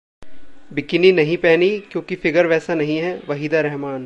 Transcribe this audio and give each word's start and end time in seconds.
bikini 0.71 1.11
नहीं 1.11 1.37
पहनी, 1.37 1.79
क्योंकि 1.79 2.15
फिगर 2.15 2.45
वैसा 2.45 2.75
नहीं 2.75 2.97
है: 2.97 3.21
वहीदा 3.29 3.61
रहमान 3.61 3.99